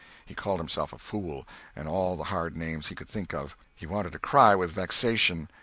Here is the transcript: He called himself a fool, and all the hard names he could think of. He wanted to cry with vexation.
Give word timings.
He 0.25 0.33
called 0.33 0.59
himself 0.59 0.93
a 0.93 0.97
fool, 0.97 1.47
and 1.75 1.87
all 1.87 2.17
the 2.17 2.23
hard 2.33 2.57
names 2.57 2.87
he 2.87 2.95
could 2.95 3.07
think 3.07 3.35
of. 3.35 3.55
He 3.75 3.85
wanted 3.85 4.13
to 4.13 4.17
cry 4.17 4.55
with 4.55 4.71
vexation. 4.71 5.47